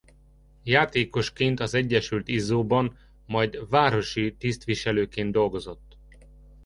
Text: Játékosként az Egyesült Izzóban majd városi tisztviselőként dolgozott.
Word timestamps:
Játékosként 0.63 1.59
az 1.59 1.73
Egyesült 1.73 2.27
Izzóban 2.27 2.97
majd 3.27 3.69
városi 3.69 4.35
tisztviselőként 4.35 5.31
dolgozott. 5.31 5.97